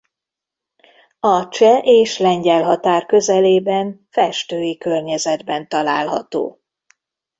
[1.19, 6.59] A cseh és lengyel határ közelében festői környezetben található.